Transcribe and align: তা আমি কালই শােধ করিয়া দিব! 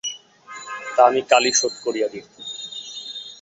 তা 0.95 1.01
আমি 1.07 1.21
কালই 1.31 1.51
শােধ 1.59 1.73
করিয়া 1.85 2.07
দিব! 2.13 2.25